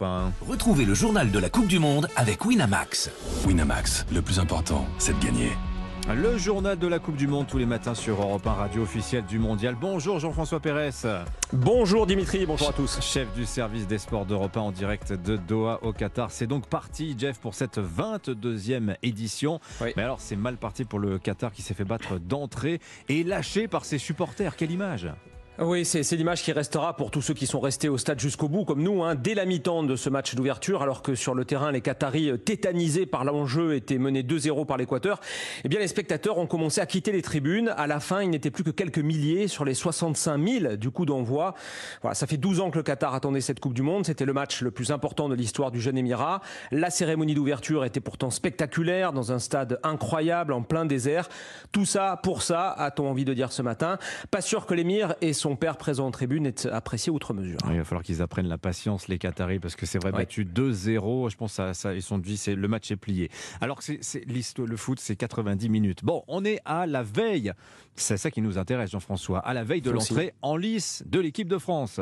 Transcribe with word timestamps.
Europe 0.00 0.32
1. 0.42 0.46
Retrouvez 0.46 0.84
le 0.84 0.94
journal 0.94 1.30
de 1.30 1.38
la 1.38 1.48
Coupe 1.48 1.66
du 1.66 1.78
Monde 1.78 2.08
avec 2.16 2.44
Winamax. 2.44 3.10
Winamax, 3.46 4.06
le 4.12 4.22
plus 4.22 4.38
important, 4.38 4.86
c'est 4.98 5.18
de 5.18 5.24
gagner. 5.24 5.50
Le 6.12 6.38
journal 6.38 6.78
de 6.78 6.86
la 6.86 6.98
Coupe 6.98 7.16
du 7.16 7.28
Monde 7.28 7.46
tous 7.46 7.58
les 7.58 7.66
matins 7.66 7.94
sur 7.94 8.20
Europe 8.20 8.46
1, 8.46 8.52
radio 8.52 8.82
officielle 8.82 9.24
du 9.26 9.38
Mondial. 9.38 9.76
Bonjour 9.80 10.18
Jean-François 10.18 10.58
Pérez. 10.58 10.90
Bonjour 11.52 12.06
Dimitri, 12.06 12.46
bonjour 12.46 12.70
à 12.70 12.72
tous. 12.72 13.00
Chef 13.00 13.32
du 13.34 13.44
service 13.44 13.86
des 13.86 13.98
sports 13.98 14.26
d'Europe 14.26 14.56
1 14.56 14.60
en 14.60 14.72
direct 14.72 15.12
de 15.12 15.36
Doha 15.36 15.78
au 15.82 15.92
Qatar. 15.92 16.30
C'est 16.30 16.46
donc 16.46 16.66
parti, 16.66 17.14
Jeff, 17.18 17.38
pour 17.38 17.54
cette 17.54 17.78
22e 17.78 18.96
édition. 19.02 19.60
Oui. 19.80 19.92
Mais 19.96 20.02
alors, 20.02 20.20
c'est 20.20 20.36
mal 20.36 20.56
parti 20.56 20.84
pour 20.84 20.98
le 20.98 21.18
Qatar 21.18 21.52
qui 21.52 21.62
s'est 21.62 21.74
fait 21.74 21.84
battre 21.84 22.18
d'entrée 22.18 22.80
et 23.08 23.22
lâché 23.22 23.68
par 23.68 23.84
ses 23.84 23.98
supporters. 23.98 24.56
Quelle 24.56 24.72
image 24.72 25.08
Oui, 25.62 25.84
c'est 25.84 26.10
l'image 26.12 26.42
qui 26.42 26.52
restera 26.52 26.96
pour 26.96 27.10
tous 27.10 27.20
ceux 27.20 27.34
qui 27.34 27.46
sont 27.46 27.60
restés 27.60 27.90
au 27.90 27.98
stade 27.98 28.18
jusqu'au 28.18 28.48
bout, 28.48 28.64
comme 28.64 28.82
nous, 28.82 29.04
hein, 29.04 29.14
dès 29.14 29.34
la 29.34 29.44
mi-temps 29.44 29.82
de 29.82 29.94
ce 29.94 30.08
match 30.08 30.34
d'ouverture, 30.34 30.80
alors 30.80 31.02
que 31.02 31.14
sur 31.14 31.34
le 31.34 31.44
terrain, 31.44 31.70
les 31.70 31.82
Qataris, 31.82 32.30
euh, 32.30 32.38
tétanisés 32.38 33.04
par 33.04 33.26
l'enjeu, 33.26 33.74
étaient 33.74 33.98
menés 33.98 34.22
2-0 34.22 34.64
par 34.64 34.78
l'Équateur. 34.78 35.20
Eh 35.62 35.68
bien, 35.68 35.78
les 35.78 35.88
spectateurs 35.88 36.38
ont 36.38 36.46
commencé 36.46 36.80
à 36.80 36.86
quitter 36.86 37.12
les 37.12 37.20
tribunes. 37.20 37.74
À 37.76 37.86
la 37.86 38.00
fin, 38.00 38.22
il 38.22 38.30
n'était 38.30 38.50
plus 38.50 38.64
que 38.64 38.70
quelques 38.70 39.00
milliers 39.00 39.48
sur 39.48 39.66
les 39.66 39.74
65 39.74 40.48
000 40.48 40.76
du 40.76 40.90
coup 40.90 41.04
d'envoi. 41.04 41.54
Voilà, 42.00 42.14
ça 42.14 42.26
fait 42.26 42.38
12 42.38 42.60
ans 42.60 42.70
que 42.70 42.78
le 42.78 42.82
Qatar 42.82 43.14
attendait 43.14 43.42
cette 43.42 43.60
Coupe 43.60 43.74
du 43.74 43.82
Monde. 43.82 44.06
C'était 44.06 44.24
le 44.24 44.32
match 44.32 44.62
le 44.62 44.70
plus 44.70 44.90
important 44.92 45.28
de 45.28 45.34
l'histoire 45.34 45.70
du 45.70 45.80
jeune 45.82 45.98
Émirat. 45.98 46.40
La 46.70 46.88
cérémonie 46.88 47.34
d'ouverture 47.34 47.84
était 47.84 48.00
pourtant 48.00 48.30
spectaculaire, 48.30 49.12
dans 49.12 49.30
un 49.30 49.38
stade 49.38 49.78
incroyable, 49.82 50.54
en 50.54 50.62
plein 50.62 50.86
désert. 50.86 51.28
Tout 51.70 51.84
ça, 51.84 52.18
pour 52.22 52.40
ça, 52.40 52.70
a-t-on 52.70 53.10
envie 53.10 53.26
de 53.26 53.34
dire 53.34 53.52
ce 53.52 53.60
matin. 53.60 53.98
Pas 54.30 54.40
sûr 54.40 54.64
que 54.64 54.72
l'émir 54.72 55.16
et 55.20 55.34
son 55.34 55.49
père 55.56 55.76
présent 55.76 56.06
en 56.06 56.10
tribune 56.10 56.46
aient 56.46 56.66
apprécié 56.66 57.10
outre 57.12 57.34
mesure. 57.34 57.58
Il 57.70 57.76
va 57.78 57.84
falloir 57.84 58.02
qu'ils 58.02 58.22
apprennent 58.22 58.48
la 58.48 58.58
patience, 58.58 59.08
les 59.08 59.18
Qataris, 59.18 59.58
parce 59.58 59.76
que 59.76 59.86
c'est 59.86 59.98
vrai, 59.98 60.10
Ouais. 60.12 60.18
battu 60.20 60.44
2-0. 60.44 61.28
Je 61.30 61.36
pense 61.36 61.56
que 61.56 61.72
ça, 61.72 61.94
ils 61.94 62.02
sont 62.02 62.18
dit, 62.18 62.36
c'est 62.36 62.54
le 62.54 62.68
match 62.68 62.90
est 62.90 62.96
plié. 62.96 63.30
Alors 63.60 63.78
que 63.78 63.84
c'est- 64.00 64.24
le 64.26 64.76
foot, 64.76 64.98
c'est 65.00 65.16
90 65.16 65.68
minutes. 65.68 66.04
Bon, 66.04 66.22
on 66.28 66.44
est 66.44 66.60
à 66.64 66.86
la 66.86 67.02
veille. 67.02 67.52
C'est 67.96 68.16
ça 68.16 68.30
qui 68.30 68.40
nous 68.42 68.58
intéresse, 68.58 68.90
Jean-François. 68.90 69.40
À 69.40 69.52
la 69.54 69.64
veille 69.64 69.82
de 69.82 69.90
l'entrée 69.90 70.32
en 70.42 70.56
lice 70.56 71.02
de 71.06 71.20
l'équipe 71.20 71.48
de 71.48 71.58
France. 71.58 72.00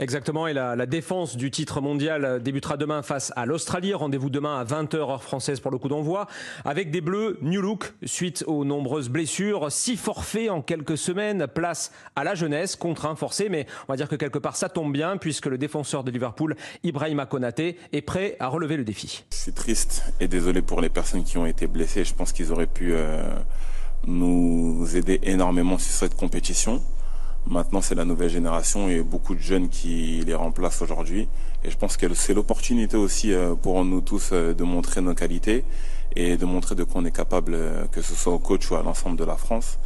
Exactement, 0.00 0.46
et 0.46 0.52
la, 0.52 0.76
la 0.76 0.86
défense 0.86 1.36
du 1.36 1.50
titre 1.50 1.80
mondial 1.80 2.40
débutera 2.40 2.76
demain 2.76 3.02
face 3.02 3.32
à 3.34 3.46
l'Australie. 3.46 3.94
Rendez-vous 3.94 4.30
demain 4.30 4.60
à 4.60 4.64
20h 4.64 4.96
heure 4.96 5.22
française 5.22 5.58
pour 5.58 5.72
le 5.72 5.78
coup 5.78 5.88
d'envoi. 5.88 6.28
Avec 6.64 6.92
des 6.92 7.00
Bleus, 7.00 7.36
new 7.42 7.60
look, 7.60 7.92
suite 8.04 8.44
aux 8.46 8.64
nombreuses 8.64 9.08
blessures. 9.08 9.72
Six 9.72 9.96
forfaits 9.96 10.50
en 10.50 10.62
quelques 10.62 10.96
semaines, 10.96 11.46
place 11.48 11.90
à 12.14 12.22
la 12.22 12.36
jeunesse, 12.36 12.76
contraint, 12.76 13.16
forcé, 13.16 13.48
mais 13.48 13.66
on 13.88 13.92
va 13.92 13.96
dire 13.96 14.08
que 14.08 14.16
quelque 14.16 14.38
part 14.38 14.54
ça 14.54 14.68
tombe 14.68 14.92
bien 14.92 15.16
puisque 15.16 15.46
le 15.46 15.58
défenseur 15.58 16.04
de 16.04 16.10
Liverpool, 16.10 16.54
Ibrahima 16.84 17.26
Konaté, 17.26 17.76
est 17.92 18.02
prêt 18.02 18.36
à 18.38 18.46
relever 18.48 18.76
le 18.76 18.84
défi. 18.84 19.24
Suis 19.30 19.52
triste 19.52 20.04
et 20.20 20.28
désolé 20.28 20.62
pour 20.62 20.80
les 20.80 20.90
personnes 20.90 21.24
qui 21.24 21.38
ont 21.38 21.46
été 21.46 21.66
blessées. 21.66 22.04
Je 22.04 22.14
pense 22.14 22.32
qu'ils 22.32 22.52
auraient 22.52 22.66
pu 22.66 22.92
euh, 22.92 23.22
nous 24.06 24.86
aider 24.94 25.18
énormément 25.24 25.78
sur 25.78 25.92
cette 25.92 26.14
compétition. 26.14 26.82
Maintenant, 27.50 27.80
c'est 27.80 27.94
la 27.94 28.04
nouvelle 28.04 28.28
génération 28.28 28.90
et 28.90 29.00
beaucoup 29.00 29.34
de 29.34 29.40
jeunes 29.40 29.70
qui 29.70 30.22
les 30.26 30.34
remplacent 30.34 30.82
aujourd'hui. 30.82 31.28
Et 31.64 31.70
je 31.70 31.78
pense 31.78 31.96
que 31.96 32.12
c'est 32.12 32.34
l'opportunité 32.34 32.98
aussi 32.98 33.32
euh, 33.32 33.54
pour 33.54 33.82
nous 33.86 34.02
tous 34.02 34.30
euh, 34.32 34.52
de 34.52 34.64
montrer 34.64 35.00
nos 35.00 35.14
qualités 35.14 35.64
et 36.14 36.36
de 36.36 36.44
montrer 36.44 36.74
de 36.74 36.84
quoi 36.84 37.00
on 37.00 37.06
est 37.06 37.10
capable, 37.10 37.54
euh, 37.54 37.86
que 37.90 38.02
ce 38.02 38.14
soit 38.14 38.34
au 38.34 38.38
coach 38.38 38.70
ou 38.70 38.74
à 38.76 38.82
l'ensemble 38.82 39.16
de 39.16 39.24
la 39.24 39.36
France. 39.36 39.78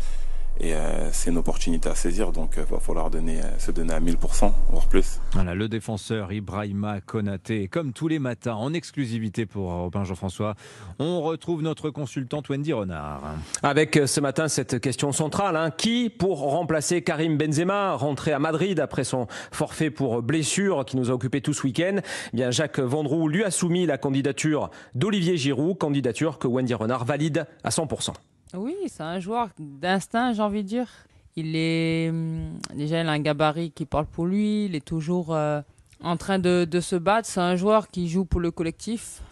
Et 0.64 0.74
euh, 0.74 1.10
c'est 1.10 1.30
une 1.30 1.38
opportunité 1.38 1.88
à 1.88 1.96
saisir, 1.96 2.30
donc 2.30 2.52
il 2.56 2.62
va 2.62 2.78
falloir 2.78 3.10
donner, 3.10 3.40
euh, 3.40 3.58
se 3.58 3.72
donner 3.72 3.94
à 3.94 4.00
1000%, 4.00 4.52
voire 4.70 4.86
plus. 4.86 5.18
Voilà, 5.32 5.56
le 5.56 5.68
défenseur 5.68 6.32
Ibrahima 6.32 7.00
Konaté, 7.00 7.66
comme 7.66 7.92
tous 7.92 8.06
les 8.06 8.20
matins, 8.20 8.54
en 8.54 8.72
exclusivité 8.72 9.44
pour 9.44 9.72
Europe 9.72 9.96
1, 9.96 10.04
Jean-François, 10.04 10.54
on 11.00 11.20
retrouve 11.20 11.62
notre 11.62 11.90
consultante 11.90 12.48
Wendy 12.48 12.72
Renard. 12.72 13.22
Avec 13.64 13.96
euh, 13.96 14.06
ce 14.06 14.20
matin 14.20 14.46
cette 14.46 14.80
question 14.80 15.10
centrale, 15.10 15.56
hein, 15.56 15.72
qui 15.72 16.10
pour 16.10 16.38
remplacer 16.38 17.02
Karim 17.02 17.36
Benzema, 17.36 17.96
rentré 17.96 18.30
à 18.30 18.38
Madrid 18.38 18.78
après 18.78 19.02
son 19.02 19.26
forfait 19.50 19.90
pour 19.90 20.22
blessure 20.22 20.84
qui 20.84 20.96
nous 20.96 21.10
a 21.10 21.14
occupé 21.14 21.40
tout 21.40 21.54
ce 21.54 21.64
week-end? 21.64 21.96
Eh 22.32 22.36
bien 22.36 22.52
Jacques 22.52 22.78
Vendroux 22.78 23.26
lui 23.26 23.42
a 23.42 23.50
soumis 23.50 23.84
la 23.84 23.98
candidature 23.98 24.70
d'Olivier 24.94 25.36
Giroud, 25.36 25.76
candidature 25.76 26.38
que 26.38 26.46
Wendy 26.46 26.74
Renard 26.74 27.04
valide 27.04 27.46
à 27.64 27.70
100%. 27.70 28.12
Oui, 28.54 28.76
c'est 28.88 29.02
un 29.02 29.18
joueur 29.18 29.48
d'instinct, 29.58 30.34
j'ai 30.34 30.42
envie 30.42 30.62
de 30.62 30.68
dire. 30.68 30.88
Il 31.36 31.56
est 31.56 32.10
hum, 32.10 32.58
déjà 32.74 33.00
il 33.00 33.08
a 33.08 33.12
un 33.12 33.18
gabarit 33.18 33.70
qui 33.70 33.86
parle 33.86 34.04
pour 34.06 34.26
lui. 34.26 34.66
Il 34.66 34.74
est 34.74 34.84
toujours 34.84 35.34
euh, 35.34 35.62
en 36.02 36.16
train 36.18 36.38
de, 36.38 36.66
se 36.80 36.96
battre. 36.96 37.28
C'est 37.28 37.40
un 37.40 37.56
joueur 37.56 37.88
qui 37.88 38.08
joue 38.08 38.26
pour 38.26 38.40
le 38.40 38.50
collectif. 38.50 39.22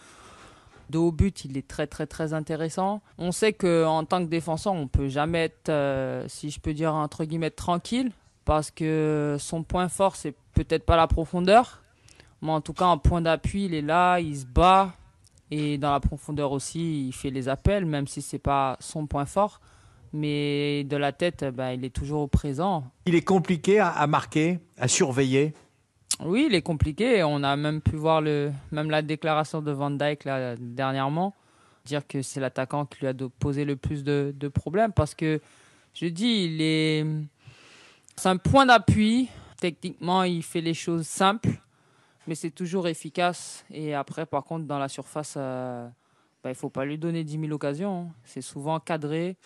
De 0.89 0.99
haut 0.99 1.13
but, 1.13 1.45
il 1.45 1.57
est 1.57 1.69
très 1.69 1.87
très 1.87 2.07
très 2.07 2.33
intéressant. 2.33 3.03
On 3.19 3.31
sait 3.31 3.53
que 3.53 3.85
en 3.85 4.05
tant 4.05 4.25
que 4.25 4.31
défenseur, 4.31 4.73
on 4.73 4.89
peut 4.89 5.09
jamais 5.09 5.45
être, 5.45 5.69
euh, 5.69 6.25
si 6.27 6.51
je 6.51 6.59
peux 6.59 6.73
dire 6.73 6.95
entre 6.95 7.25
guillemets, 7.25 7.51
tranquille, 7.51 8.11
parce 8.45 8.71
que 8.71 9.37
son 9.39 9.63
point 9.63 9.89
fort 9.89 10.17
c'est 10.17 10.35
peut-être 10.55 10.85
pas 10.85 10.97
la 10.97 11.07
profondeur, 11.07 11.83
mais 12.43 12.51
en 12.51 12.61
tout 12.61 12.73
cas 12.73 12.87
en 12.87 12.99
point 12.99 13.21
d'appui, 13.21 13.67
il 13.67 13.75
est 13.75 13.83
là, 13.83 14.19
il 14.19 14.37
se 14.37 14.47
bat. 14.47 14.95
Et 15.51 15.79
dans 15.79 15.93
la 15.93 16.01
profondeur 16.01 16.53
aussi, 16.53 17.09
il 17.09 17.13
fait 17.13 17.31
les 17.31 17.49
appels, 17.49 17.85
même 17.85 18.07
si 18.07 18.23
c'est 18.23 18.39
pas 18.39 18.77
son 18.81 19.07
point 19.07 19.27
fort. 19.27 19.61
Mais 20.13 20.85
de 20.85 20.97
la 20.97 21.13
tête, 21.13 21.45
bah, 21.45 21.73
il 21.75 21.85
est 21.85 21.95
toujours 21.95 22.29
présent. 22.29 22.85
Il 23.07 23.15
est 23.15 23.23
compliqué 23.25 23.79
à, 23.79 23.89
à 23.89 24.07
marquer, 24.07 24.59
à 24.79 24.89
surveiller? 24.89 25.55
Oui, 26.25 26.47
il 26.49 26.55
est 26.55 26.63
compliqué. 26.63 27.23
On 27.23 27.43
a 27.43 27.57
même 27.57 27.81
pu 27.81 27.97
voir 27.97 28.21
le, 28.21 28.53
même 28.73 28.91
la 28.91 29.03
déclaration 29.03 29.63
de 29.63 29.71
Van 29.71 29.91
Dijk 29.91 30.25
là, 30.25 30.57
dernièrement, 30.59 31.35
dire 31.85 32.07
que 32.07 32.23
c'est 32.23 32.41
l'attaquant 32.41 32.87
qui 32.87 33.01
lui 33.01 33.07
a 33.07 33.15
posé 33.39 33.65
le 33.65 33.77
plus 33.77 34.05
de, 34.05 34.35
de 34.37 34.49
problèmes 34.49 34.93
parce 34.93 35.15
que 35.15 35.41
je 35.95 36.07
dis, 36.07 36.45
il 36.45 36.61
est, 36.61 37.07
c'est 38.17 38.29
un 38.29 38.37
point 38.37 38.67
d'appui. 38.67 39.29
Techniquement, 39.61 40.23
il 40.23 40.43
fait 40.43 40.63
les 40.63 40.75
choses 40.75 41.07
simples, 41.07 41.51
mais 42.31 42.37
c'est 42.37 42.53
toujours 42.53 42.87
efficace. 42.87 43.65
Et 43.73 43.93
après, 43.93 44.25
par 44.25 44.45
contre, 44.45 44.65
dans 44.65 44.79
la 44.79 44.87
surface, 44.89 45.35
euh, 45.37 45.89
bah, 46.45 46.51
il 46.51 46.55
faut 46.55 46.71
pas 46.71 46.85
lui 46.85 46.97
donner 46.97 47.25
10 47.25 47.41
000 47.41 47.51
occasions. 47.51 48.03
hein. 48.03 48.15
C'est 48.23 48.41
souvent 48.41 48.79
cadré. 48.79 49.37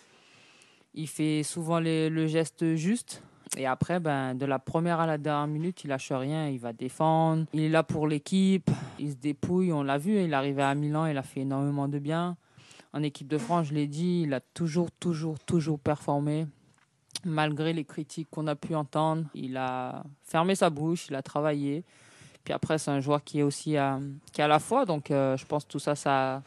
Il 0.92 1.08
fait 1.08 1.42
souvent 1.44 1.80
le 1.80 2.26
geste 2.26 2.74
juste. 2.74 3.22
Et 3.56 3.64
après, 3.64 4.00
ben, 4.00 4.34
de 4.34 4.44
la 4.44 4.58
première 4.58 5.00
à 5.00 5.06
la 5.06 5.16
dernière 5.16 5.46
minute, 5.46 5.82
il 5.84 5.88
lâche 5.88 6.12
rien. 6.12 6.50
Il 6.50 6.58
va 6.58 6.74
défendre. 6.74 7.46
Il 7.54 7.60
est 7.62 7.68
là 7.70 7.84
pour 7.84 8.06
l'équipe. 8.06 8.70
Il 8.98 9.12
se 9.12 9.16
dépouille. 9.16 9.72
On 9.72 9.82
l'a 9.82 9.96
vu. 9.96 10.22
Il 10.22 10.32
est 10.32 10.34
arrivé 10.34 10.60
à 10.60 10.74
Milan. 10.74 11.06
Il 11.06 11.16
a 11.16 11.22
fait 11.22 11.40
énormément 11.40 11.88
de 11.88 11.98
bien. 11.98 12.36
En 12.92 13.02
équipe 13.02 13.28
de 13.28 13.38
France, 13.38 13.68
je 13.68 13.74
l'ai 13.74 13.86
dit, 13.86 14.24
il 14.26 14.34
a 14.34 14.40
toujours, 14.40 14.90
toujours, 15.00 15.38
toujours 15.38 15.80
performé. 15.80 16.46
Malgré 17.24 17.72
les 17.72 17.84
critiques 17.86 18.28
qu'on 18.30 18.46
a 18.46 18.54
pu 18.54 18.74
entendre, 18.74 19.24
il 19.32 19.56
a 19.56 20.04
fermé 20.22 20.54
sa 20.54 20.68
bouche. 20.68 21.06
Il 21.08 21.14
a 21.14 21.22
travaillé. 21.22 21.82
Puis 22.44 22.52
après, 22.52 22.78
c'est 22.78 22.90
un 22.90 23.00
joueur 23.00 23.24
qui 23.24 23.40
est 23.40 23.42
aussi 23.42 23.76
à, 23.76 23.98
qui 24.32 24.40
la 24.40 24.58
fois. 24.58 24.84
Donc, 24.84 25.10
euh, 25.10 25.36
je 25.36 25.46
pense 25.46 25.64
que 25.64 25.70
tout 25.70 25.78
ça, 25.78 25.94
ça, 25.94 26.42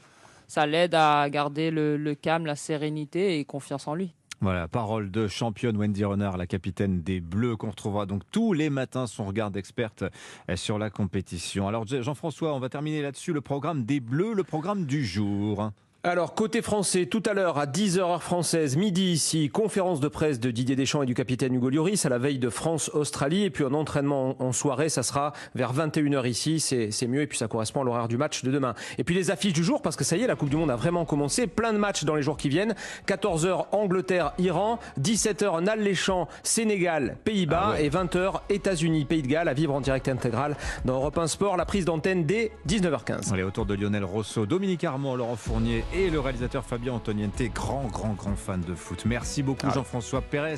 ça 0.47 0.65
l'aide 0.65 0.93
à 0.93 1.27
garder 1.29 1.71
le, 1.71 1.97
le 1.97 2.15
calme, 2.15 2.45
la 2.45 2.55
sérénité 2.55 3.39
et 3.39 3.45
confiance 3.45 3.87
en 3.87 3.95
lui. 3.95 4.13
Voilà, 4.39 4.67
parole 4.67 5.09
de 5.09 5.27
championne 5.27 5.75
Wendy 5.77 6.05
Renard, 6.05 6.37
la 6.37 6.45
capitaine 6.45 7.01
des 7.01 7.19
Bleus, 7.19 7.55
qu'on 7.55 7.71
retrouvera 7.71 8.05
donc 8.05 8.21
tous 8.31 8.53
les 8.53 8.69
matins 8.69 9.07
son 9.07 9.25
regard 9.25 9.49
d'experte 9.49 10.03
euh, 10.49 10.55
sur 10.55 10.77
la 10.77 10.91
compétition. 10.91 11.67
Alors 11.67 11.87
Jean-François, 11.87 12.53
on 12.53 12.59
va 12.59 12.69
terminer 12.69 13.01
là-dessus 13.01 13.33
le 13.33 13.41
programme 13.41 13.83
des 13.83 13.99
Bleus, 13.99 14.35
le 14.35 14.43
programme 14.43 14.85
du 14.85 15.03
jour. 15.03 15.71
Alors, 16.03 16.35
côté 16.35 16.61
français, 16.61 17.07
tout 17.07 17.23
à 17.25 17.33
l'heure, 17.33 17.57
à 17.57 17.65
10h 17.65 17.97
heure 17.99 18.23
française, 18.23 18.77
midi 18.77 19.11
ici, 19.11 19.49
conférence 19.49 19.99
de 19.99 20.07
presse 20.07 20.39
de 20.39 20.51
Didier 20.51 20.75
Deschamps 20.75 21.01
et 21.01 21.05
du 21.07 21.15
capitaine 21.15 21.55
Hugo 21.55 21.69
Lloris 21.69 22.05
à 22.05 22.09
la 22.09 22.19
veille 22.19 22.37
de 22.37 22.49
France-Australie. 22.49 23.43
Et 23.43 23.49
puis 23.49 23.65
un 23.65 23.73
entraînement 23.73 24.41
en 24.41 24.51
soirée, 24.53 24.89
ça 24.89 25.01
sera 25.01 25.33
vers 25.55 25.73
21h 25.73 26.29
ici, 26.29 26.59
c'est 26.59 27.07
mieux. 27.07 27.23
Et 27.23 27.27
puis 27.27 27.37
ça 27.37 27.47
correspond 27.47 27.81
à 27.81 27.83
l'horaire 27.83 28.07
du 28.07 28.15
match 28.15 28.43
de 28.43 28.51
demain. 28.51 28.75
Et 28.99 29.03
puis 29.03 29.15
les 29.15 29.31
affiches 29.31 29.53
du 29.53 29.63
jour, 29.63 29.81
parce 29.81 29.95
que 29.95 30.03
ça 30.03 30.15
y 30.15 30.21
est, 30.21 30.27
la 30.27 30.35
Coupe 30.35 30.49
du 30.49 30.55
Monde 30.55 30.71
a 30.71 30.75
vraiment 30.75 31.03
commencé. 31.03 31.47
Plein 31.47 31.73
de 31.73 31.79
matchs 31.79 32.03
dans 32.05 32.15
les 32.15 32.21
jours 32.21 32.37
qui 32.37 32.47
viennent. 32.47 32.75
14h, 33.07 33.65
Angleterre-Iran. 33.71 34.79
17h, 35.01 35.63
Nal-les-Champs, 35.63 36.29
Sénégal, 36.43 37.17
Pays-Bas. 37.25 37.63
Ah 37.63 37.71
ouais. 37.71 37.85
Et 37.85 37.89
20h, 37.89 38.41
États-Unis, 38.49 39.05
Pays 39.05 39.23
de 39.23 39.27
Galles, 39.27 39.49
à 39.49 39.53
vivre 39.53 39.73
en 39.73 39.81
direct 39.81 40.07
intégral 40.07 40.55
dans 40.85 40.93
Europe 40.93 41.17
1 41.17 41.27
Sport. 41.27 41.57
La 41.57 41.65
prise 41.65 41.85
d'antenne 41.85 42.23
dès 42.25 42.51
19h15. 42.69 43.33
Allez, 43.33 43.43
autour 43.43 43.65
de 43.65 43.73
Lionel 43.73 44.05
Rousseau, 44.05 44.45
Dominique 44.45 44.83
Armand, 44.83 45.15
Laurent 45.15 45.35
Fournier 45.35 45.83
et 45.93 46.09
le 46.09 46.19
réalisateur 46.19 46.63
Fabien 46.65 46.93
Antoniente, 46.93 47.41
grand, 47.53 47.83
grand, 47.85 48.13
grand 48.13 48.35
fan 48.35 48.61
de 48.61 48.75
foot. 48.75 49.03
Merci 49.05 49.43
beaucoup 49.43 49.67
Ah. 49.69 49.73
Jean-François 49.73 50.21
Pérez. 50.21 50.55